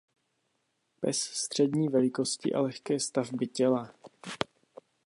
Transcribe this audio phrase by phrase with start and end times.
[1.01, 3.93] Pes střední velikosti a lehké stavby těla.